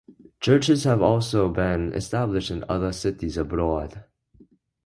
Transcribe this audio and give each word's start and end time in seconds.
Churches 0.39 0.83
have 0.85 1.03
also 1.03 1.47
been 1.47 1.93
established 1.93 2.49
in 2.49 2.65
other 2.67 2.91
cities 2.91 3.37
abroad. 3.37 4.03